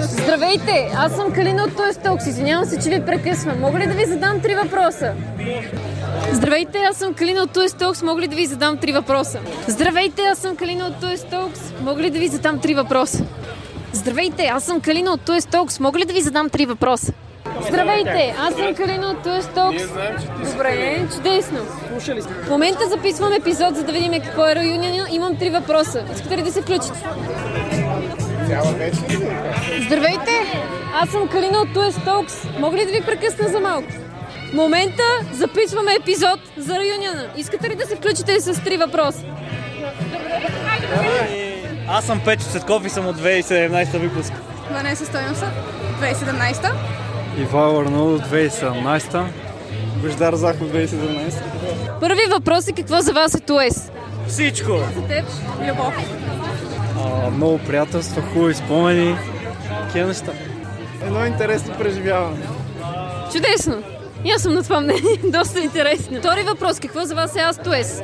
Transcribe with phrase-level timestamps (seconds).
[0.00, 2.26] Здравейте, аз съм Калина от Той Стокс.
[2.26, 3.60] Извинявам се, че ви прекъсвам.
[3.60, 5.14] Мога ли да ви задам три въпроса?
[6.32, 8.02] Здравейте, аз съм Калина от Той Стокс.
[8.02, 9.38] Мога ли да ви задам три въпроса?
[9.68, 11.72] Здравейте, аз съм Калина от Той Стокс.
[11.82, 13.24] Мога ли да ви задам три въпроса?
[13.92, 15.80] Здравейте, аз съм Калина от Той Стокс.
[15.80, 17.12] Мога ли да ви задам три въпроса?
[17.68, 19.82] Здравейте, аз съм Калина от Той Стокс.
[20.52, 21.58] Добре, чудесно.
[22.44, 25.06] В момента записвам епизод, за да видим какво е реюнион.
[25.10, 26.04] Имам три въпроса.
[26.14, 27.04] Искате ли да се включите?
[29.86, 30.62] Здравейте,
[30.94, 32.34] аз съм Калина от Туес Толкс.
[32.58, 33.88] Мога ли да ви прекъсна за малко?
[34.50, 37.26] В момента записваме епизод за реюниона.
[37.36, 39.24] Искате ли да се включите с три въпроса?
[41.88, 44.32] Аз съм Печо Цветков и съм от 2017 выпуск.
[44.70, 45.50] Ванеса Стойноса,
[46.00, 46.72] 2017.
[47.40, 49.24] Ивайло Арнаудо 2017.
[50.02, 52.00] Бождар Захов 2017.
[52.00, 53.90] Първи въпрос е какво за вас е Туес?
[54.28, 54.72] Всичко!
[54.72, 55.24] За теб?
[55.68, 55.94] Любов.
[56.96, 59.16] А, много приятелства, хубави спомени.
[59.86, 60.32] Такива неща.
[61.02, 62.36] Едно интересно преживяване.
[63.32, 63.82] Чудесно!
[64.24, 65.16] И аз съм на това мнение.
[65.24, 66.18] Доста интересно.
[66.18, 66.80] Втори въпрос.
[66.80, 68.02] Какво за вас е Астуес?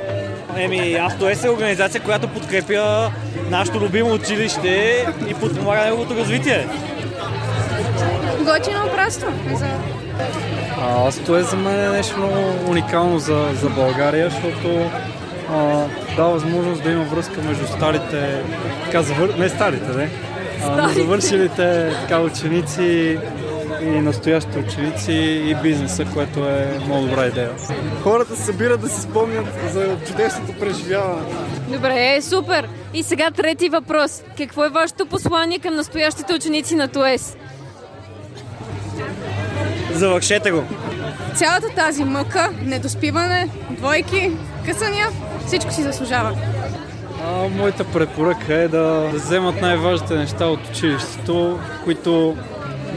[0.57, 3.13] Еми, Автоес е организация, която подкрепя
[3.51, 6.69] нашето любимо училище и подпомага неговото развитие.
[8.45, 8.85] Готино.
[9.57, 9.67] За...
[10.81, 14.91] А, аз това е за мен е нещо много уникално за, за България, защото
[15.51, 18.43] а, дава възможност да има връзка между старите,
[18.85, 19.35] така, завър...
[19.39, 20.11] не старите, не,
[20.65, 23.19] а, но завършилите така, ученици
[23.83, 25.13] и настоящите ученици
[25.51, 27.51] и бизнеса, което е много добра идея.
[28.03, 31.23] Хората се събират да си спомнят за чудесното преживяване.
[31.69, 32.69] Добре, супер.
[32.95, 34.23] И сега трети въпрос.
[34.39, 37.37] Какво е вашето послание към настоящите ученици на ТУЕС?
[39.95, 40.65] Завършете го!
[41.35, 44.33] Цялата тази мъка, недоспиване, двойки,
[44.67, 45.09] късания,
[45.47, 46.37] всичко си заслужава.
[47.25, 52.37] А, моята препоръка е да вземат най-важните неща от училището, които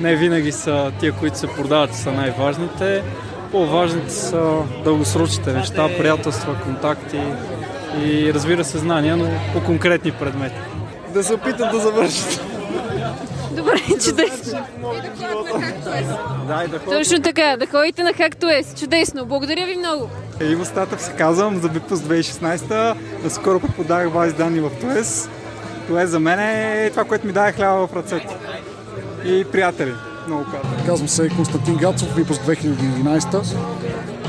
[0.02, 3.04] не винаги са тия, които се продават, са най-важните.
[3.52, 7.20] По-важните са дългосрочните неща, приятелства, контакти
[8.06, 10.56] и разбира се знания, но по конкретни предмети.
[11.14, 12.57] Да се опитат да завършат.
[13.52, 14.60] Добре, чудесно.
[16.48, 16.86] Да, и да ходят.
[16.86, 18.74] Точно така, да ходите на Хактуес.
[18.80, 19.26] Чудесно.
[19.26, 20.10] Благодаря ви много.
[20.42, 22.96] Иво Статъв се казвам, за Бипус 2016.
[23.30, 25.30] Скоро пък подах бази данни в ТОЕС.
[25.88, 28.38] ТОЕС за мен е това, което ми даде хляба в ръцете.
[29.26, 29.94] И приятели,
[30.28, 30.86] много казвам.
[30.86, 33.56] Казвам се Константин Гацов, выпуск 2011.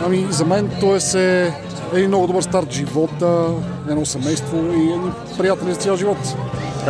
[0.04, 1.52] Ами, за мен той е
[1.92, 3.46] един много добър старт живота,
[3.90, 6.18] едно семейство и едни приятели за цял живот.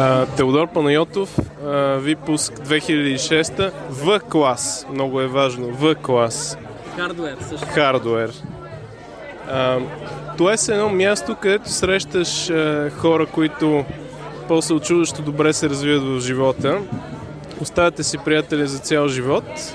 [0.01, 4.87] А, Теодор Панайотов, а, випуск 2006, В клас.
[4.93, 5.69] Много е важно.
[5.69, 6.59] В клас.
[6.97, 7.67] Хардуер също.
[7.67, 8.31] Хардуер.
[9.51, 9.79] А,
[10.37, 13.85] това е едно място, където срещаш а, хора, които
[14.49, 16.79] после от чудещо добре се развиват в живота.
[17.61, 19.75] Оставате си приятели за цял живот.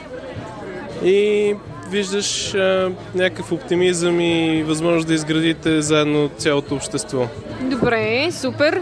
[1.03, 1.55] И
[1.89, 7.27] виждаш а, някакъв оптимизъм и възможност да изградите заедно цялото общество.
[7.61, 8.81] Добре, супер.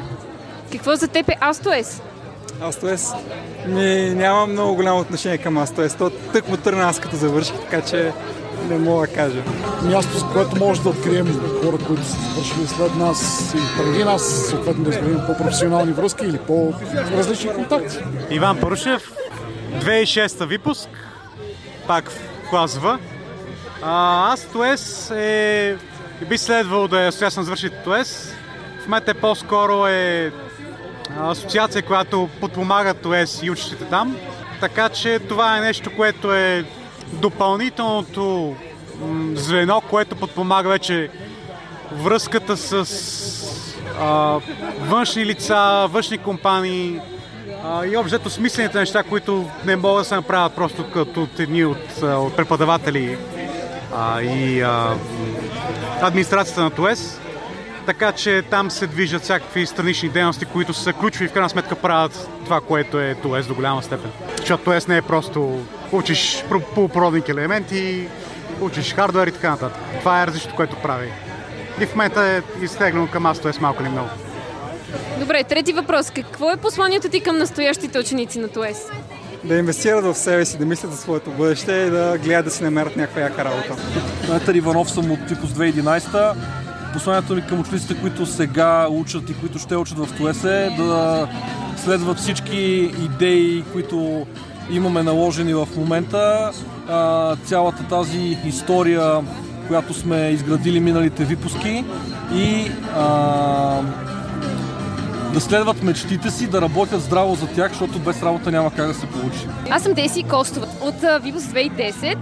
[0.71, 2.01] Какво за теб е Астуес?
[2.61, 3.11] Астоес.
[3.67, 5.95] Ми, нямам много голямо отношение към Астоес.
[5.95, 8.13] То тък му тръгна аз като завърших, така че
[8.69, 9.43] не мога да кажа.
[9.83, 14.49] Място, с което може да открием хора, които са свършили след нас и преди нас,
[14.49, 17.97] съответно да изградим по-професионални връзки или по-различни контакти.
[18.29, 19.11] Иван Парушев,
[19.79, 20.89] 2006 випуск,
[21.87, 22.99] пак в клас В.
[23.81, 25.77] А, аз ТОЕС е...
[26.29, 28.33] би следвало да е, сега съм завършил ТОЕС.
[28.83, 30.31] В момента е по-скоро е
[31.19, 34.17] асоциация, която подпомага ТОЕС и учещите там.
[34.59, 36.66] Така че това е нещо, което е
[37.13, 38.55] допълнителното
[39.33, 41.09] звено, което подпомага вече
[41.91, 42.85] връзката с
[43.99, 44.39] а,
[44.79, 46.99] външни лица, външни компании
[47.63, 52.01] а, и общо смислените неща, които не могат да се направят просто като едни от,
[52.03, 53.17] от преподаватели
[53.95, 54.95] а, и а,
[56.01, 57.22] администрацията на ТОЕС.
[57.85, 61.75] Така че там се движат всякакви странични дейности, които са ключови и в крайна сметка
[61.75, 64.11] правят това, което е ТОЕС до голяма степен.
[64.37, 65.59] Защото ТОЕС не е просто
[65.91, 68.07] учиш про- полупроводник елементи,
[68.61, 69.81] учиш хардвер и така нататък.
[69.99, 71.11] Това е различното, което прави.
[71.81, 74.09] И в момента е изтеглено към аз ТОЕС малко или много.
[75.19, 76.11] Добре, трети въпрос.
[76.11, 78.87] Какво е посланието ти към настоящите ученици на ТУЕС?
[79.43, 82.63] Да инвестират в себе си, да мислят за своето бъдеще и да гледат да си
[82.63, 83.75] намерят някаква яка работа.
[84.27, 86.34] Петър Иванов съм от Типус 2011.
[86.93, 91.28] Посланието ми към учениците, които сега учат и които ще учат в ТОЕС е да
[91.78, 94.26] следват всички идеи, които
[94.72, 96.52] имаме наложени в момента.
[97.46, 99.22] Цялата тази история,
[99.67, 101.85] която сме изградили миналите випуски
[102.34, 102.72] и
[105.34, 108.94] да следват мечтите си, да работят здраво за тях, защото без работа няма как да
[108.94, 109.47] се получи.
[109.70, 112.17] Аз съм Деси Костова от Vivos 2010.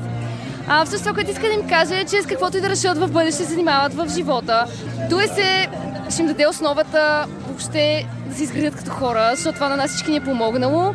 [0.72, 2.98] А, всъщност това, което иска да им кажа е, че с каквото и да решат
[2.98, 4.66] в бъдеще се занимават в живота.
[5.10, 5.68] Той се
[6.10, 10.12] ще им даде основата въобще да се изградят като хора, защото това на нас всички
[10.12, 10.94] ни е помогнало.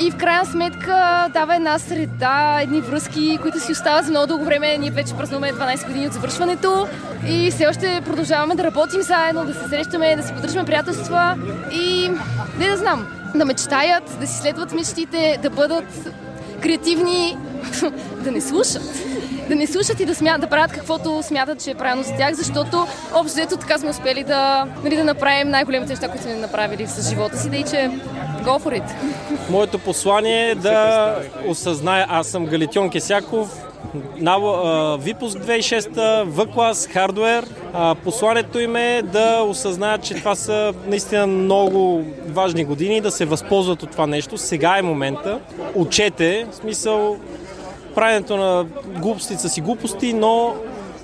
[0.00, 4.44] И в крайна сметка дава една среда, едни връзки, които си остават за много дълго
[4.44, 4.78] време.
[4.78, 6.88] Ние вече празнуваме 12 години от завършването
[7.28, 11.38] и все още продължаваме да работим заедно, да се срещаме, да си поддържаме приятелства
[11.72, 12.10] и
[12.58, 16.08] не да знам, да мечтаят, да си следват мечтите, да бъдат
[16.62, 17.36] креативни,
[18.24, 19.11] да не слушат.
[19.52, 20.38] Да не слушат и да, смя...
[20.38, 24.24] да правят каквото смятат, че е правилно за тях, защото общо взето така сме успели
[24.24, 27.90] да, нали, да направим най-големите неща, които сме направили с живота си, да и че
[28.42, 28.92] go for it.
[29.50, 31.16] Моето послание е да
[31.46, 33.48] осъзная, аз съм Галитион Кесяков,
[34.98, 37.46] Випуск 2006, В-клас, хардвер.
[38.04, 43.82] Посланието им е да осъзнаят, че това са наистина много важни години, да се възползват
[43.82, 44.38] от това нещо.
[44.38, 45.38] Сега е момента.
[45.74, 47.16] Учете, в смисъл,
[47.94, 48.66] правенето на
[49.00, 50.54] глупости са си глупости, но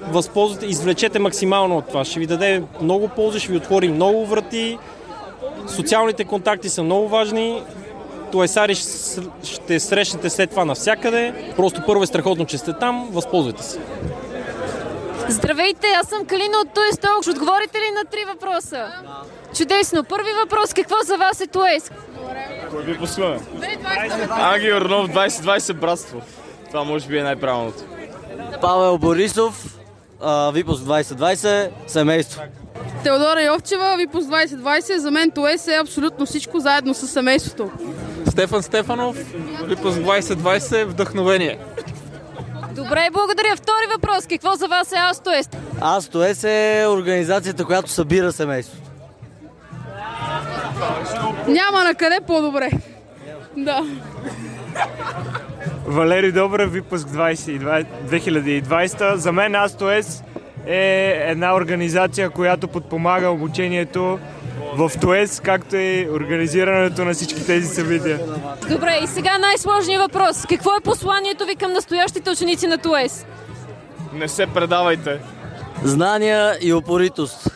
[0.03, 2.05] възползвате, извлечете максимално от това.
[2.05, 4.79] Ще ви даде много ползи, ще ви отвори много врати.
[5.67, 7.63] Социалните контакти са много важни.
[8.33, 8.75] Туесари
[9.43, 11.53] ще срещнете след това навсякъде.
[11.57, 13.09] Просто първо е страхотно, че сте там.
[13.13, 13.79] Възползвайте се.
[15.29, 17.23] Здравейте, аз съм Калина от Туес Толк.
[17.23, 18.87] Ще отговорите ли на три въпроса?
[19.57, 20.05] Чудесно.
[20.05, 20.75] Първи въпрос.
[20.75, 21.91] Какво за вас е Туес?
[22.71, 23.39] Кой ви послуга?
[24.31, 26.23] Аги Орнов 2020 братство.
[26.71, 27.83] Това може би е най-правилното.
[28.61, 29.79] Павел Борисов,
[30.21, 32.43] а, Випуск 2020, семейство.
[33.05, 34.97] Теодора Йовчева, Випуск 2020.
[34.97, 37.71] За мен Туес е абсолютно всичко заедно с семейството.
[38.31, 39.17] Стефан Стефанов,
[39.65, 41.59] Випуск 2020, вдъхновение.
[42.73, 43.57] Добре, благодаря.
[43.57, 44.27] Втори въпрос.
[44.27, 45.57] Какво за вас е Астоест?
[45.81, 48.91] Астоес е организацията, която събира семейството.
[51.49, 52.71] Няма на къде по-добре.
[53.57, 53.85] Да.
[55.87, 59.15] Валери Добрев, Випуск 20, 2020.
[59.15, 60.23] За мен Астоес
[60.67, 64.19] е една организация, която подпомага обучението
[64.75, 68.21] в ТОЕС, както и организирането на всички тези събития.
[68.71, 70.47] Добре, и сега най-сложният въпрос.
[70.49, 73.27] Какво е посланието ви към настоящите ученици на ТОЕС?
[74.13, 75.19] Не се предавайте.
[75.85, 77.51] Знания и опоритост.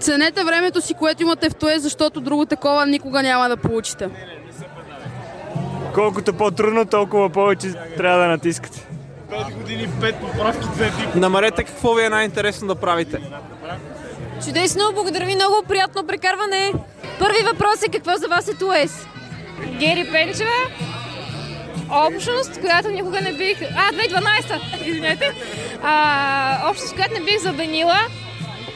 [0.00, 4.08] Ценете времето си, което имате в ТОЕС, защото друго такова никога няма да получите.
[5.94, 8.86] Колкото по-трудно, толкова повече трябва да натискате.
[9.30, 11.20] 5 години, 5 поправки, 2 дипломи.
[11.20, 13.18] Намерете какво ви е най-интересно да правите.
[14.44, 16.72] Чудесно, благодаря ви много, приятно прекарване.
[17.18, 19.06] Първи въпрос е какво за вас е Туес?
[19.78, 20.50] Гери Пенчева,
[21.90, 23.62] общност, която никога не бих...
[23.62, 25.32] А, 2012, извинете.
[25.82, 27.98] А, общност, която не бих забенила.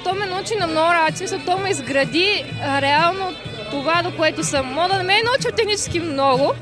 [0.04, 2.44] То ме научи на много работи, смисъл, то ме изгради
[2.82, 3.34] реално
[3.70, 4.66] това, до което съм.
[4.66, 6.52] Мога да не ме е научил технически много,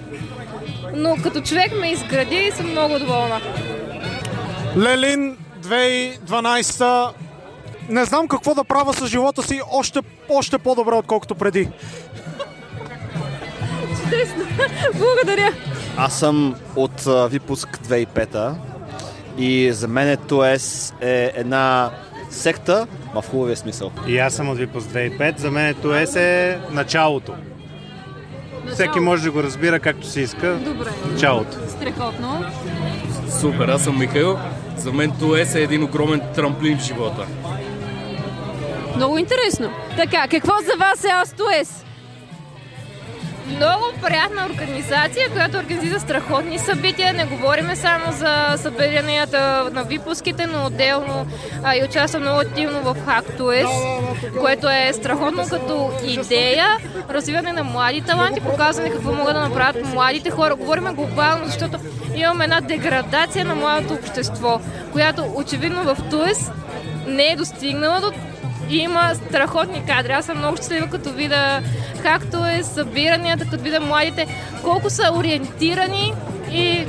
[0.95, 3.41] но като човек ме изгради и съм много доволна.
[4.77, 7.11] Лелин 2012
[7.89, 11.69] не знам какво да правя с живота си още, още по-добре, отколкото преди.
[14.05, 14.45] Чудесно.
[14.95, 15.53] Благодаря.
[15.97, 18.55] Аз съм от а, Випуск 2005
[19.39, 21.91] и за мен ТОЕС е една
[22.31, 23.91] секта, ма в хубавия смисъл.
[24.07, 25.39] И аз съм от Випуск 2005.
[25.39, 27.35] За мен ТОЕС е началото.
[28.75, 30.55] Всеки може да го разбира както си иска.
[30.55, 30.91] Добре.
[31.13, 31.57] Началото.
[31.69, 32.45] Страхотно.
[33.41, 34.39] Супер, аз съм Михаил.
[34.77, 37.27] За мен ТОЕС е един огромен трамплин в живота.
[38.97, 39.71] Много интересно.
[39.97, 41.84] Така, какво за вас е Астуес?
[43.47, 47.13] Много приятна организация, която организира страхотни събития.
[47.13, 51.27] Не говорим само за събиранията на випуските, но отделно
[51.63, 53.69] а, и участва много активно в Хактуес,
[54.41, 56.67] което е страхотно като идея.
[57.11, 60.55] Развиване на млади таланти, показване какво могат да направят младите хора.
[60.55, 61.79] Говорим глобално, защото
[62.15, 64.61] имаме една деградация на младото общество,
[64.93, 66.51] която очевидно в Туес
[67.07, 68.13] не е достигнала до
[68.71, 70.13] има страхотни кадри.
[70.13, 71.63] Аз съм много щастлива, като видя
[72.03, 74.27] както е събиранията, като видя младите,
[74.63, 76.15] колко са ориентирани
[76.51, 76.87] и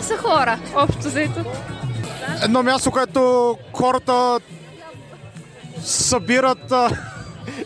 [0.00, 1.44] са хора, общо взето.
[2.44, 4.38] Едно място, където хората
[5.84, 6.90] събират а,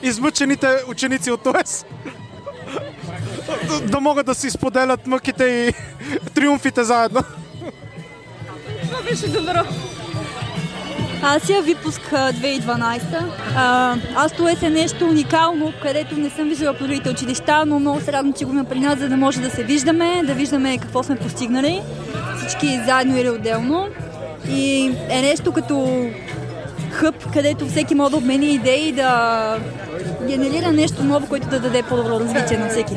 [0.03, 1.43] измъчените ученици от.
[1.43, 1.63] Да,
[3.81, 5.73] да могат да си споделят мъките и
[6.31, 7.23] триумфите заедно.
[8.83, 9.65] Това беше добро.
[11.27, 13.01] Азия, випуск а, 2012.
[13.57, 18.01] А, аз това е нещо уникално, където не съм виждала по другите училища, но много
[18.01, 20.79] се радвам, че го има при нас, за да може да се виждаме, да виждаме
[20.79, 21.83] какво сме постигнали,
[22.39, 23.89] всички заедно или отделно.
[24.49, 26.07] И е нещо като
[26.91, 29.59] хъб, където всеки може да обмени идеи, да,
[30.27, 32.97] генерира нещо ново, което да даде по-добро развитие на всеки.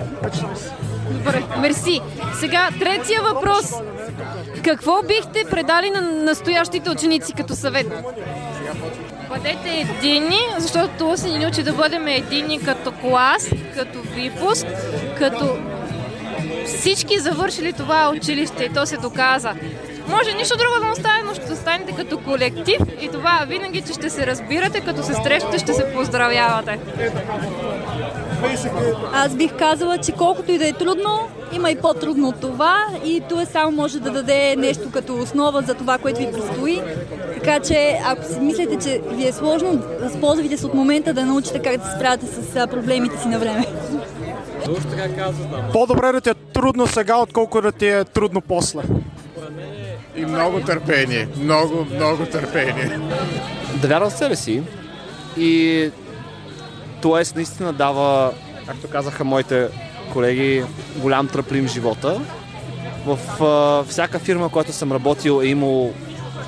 [1.12, 2.01] Добре, мерси.
[2.39, 3.74] Сега, третия въпрос.
[4.64, 7.88] Какво бихте предали на настоящите ученици като съвет?
[9.30, 14.66] Бъдете единни, защото се ни учи да бъдем единни като клас, като випуск,
[15.18, 15.58] като
[16.66, 19.54] всички завършили това училище и то се доказа.
[20.08, 23.94] Може нищо друго да не остане, но ще останете като колектив и това винаги, че
[23.94, 26.80] ще се разбирате, като се срещате, ще се поздравявате.
[29.13, 31.20] Аз бих казала, че колкото и да е трудно,
[31.53, 35.74] има и по-трудно от това и това само може да даде нещо като основа за
[35.74, 36.82] това, което ви предстои.
[37.34, 41.60] Така че, ако си мислите, че ви е сложно, възползвайте се от момента да научите
[41.60, 43.65] как да се справяте с проблемите си на време.
[45.74, 48.82] По-добре да ти е трудно сега, отколкото да ти е трудно после.
[50.15, 51.27] И много търпение.
[51.38, 53.00] Много, много търпение.
[53.82, 54.63] да вярвам в себе си
[55.38, 55.91] и
[57.01, 58.32] ТОЕС наистина дава,
[58.68, 59.68] както казаха моите
[60.13, 60.63] колеги,
[60.96, 62.22] голям тръплим живота.
[63.06, 65.94] В а, всяка фирма, която съм работил, е имал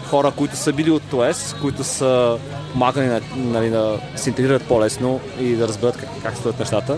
[0.10, 2.38] хора, които са били от ТОЕС, които са
[2.72, 6.98] помагали на, нали, да се интегрират по-лесно и да разберат как, как стоят нещата.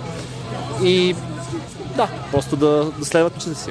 [0.83, 1.15] И
[1.95, 3.69] да, просто да, да следват учите си.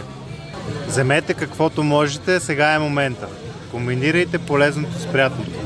[0.87, 3.27] Вземете каквото можете, сега е момента.
[3.71, 5.60] Комбинирайте полезното с приятното.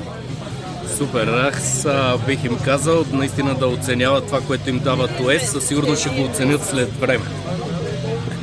[0.98, 5.66] Супер, аз а, бих им казал наистина да оценяват това, което им дава ТОЕС, със
[5.66, 7.24] сигурност ще го оценят след време.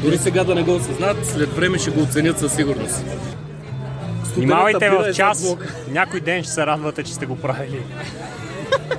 [0.03, 3.03] Дори сега да не го осъзнат, след време ще го оценят със сигурност.
[4.35, 5.55] Внимавайте в е час.
[5.89, 7.81] Някой ден ще се радвате, че сте го правили.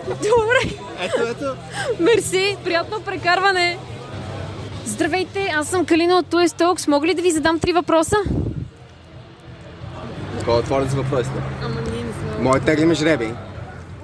[0.09, 0.77] Добре.
[1.03, 1.55] Ето, ето.
[2.01, 3.79] Мерси, приятно прекарване.
[4.85, 6.89] Здравейте, аз съм Калина от Туест Talks.
[6.89, 8.17] Мога ли да ви задам три въпроса?
[10.45, 11.37] Кой е отворен за въпросите?
[11.63, 12.02] Ама ние
[12.43, 13.35] Моят теглиме жреби.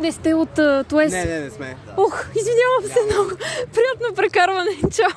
[0.00, 1.12] Не сте от uh, Туест?
[1.12, 1.76] Не, не, не сме.
[1.96, 3.30] Ух, извинявам се много.
[3.74, 4.70] Приятно прекарване.
[4.92, 5.10] Чао.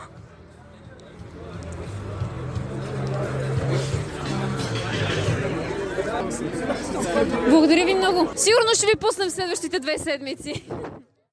[7.49, 8.29] Благодаря ви много.
[8.35, 10.63] Сигурно ще ви пуснем следващите две седмици.